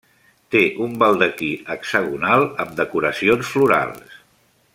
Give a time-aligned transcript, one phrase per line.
[0.53, 4.21] Té un baldaquí hexagonal amb decoracions florals.